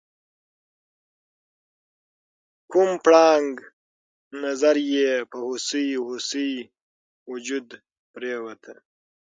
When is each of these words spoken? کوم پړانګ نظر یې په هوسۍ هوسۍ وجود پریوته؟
کوم 2.71 2.89
پړانګ 3.03 3.51
نظر 4.43 4.75
یې 4.93 5.11
په 5.29 5.37
هوسۍ 5.47 5.87
هوسۍ 6.05 6.51
وجود 7.31 7.67
پریوته؟ 8.13 8.73